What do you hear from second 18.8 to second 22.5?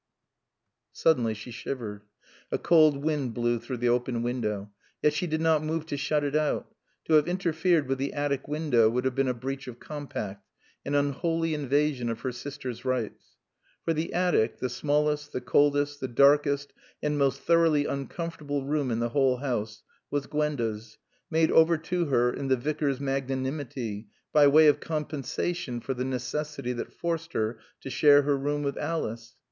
in the whole house, was Gwenda's, made over to her in